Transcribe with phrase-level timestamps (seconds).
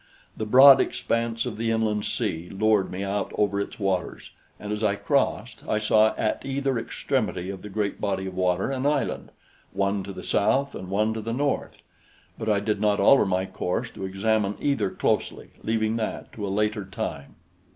[0.35, 4.83] The broad expanse of the inland sea lured me out over its waters, and as
[4.83, 9.29] I crossed, I saw at either extremity of the great body of water an island
[9.73, 11.83] one to the south and one to the north;
[12.35, 16.49] but I did not alter my course to examine either closely, leaving that to a
[16.49, 17.35] later time.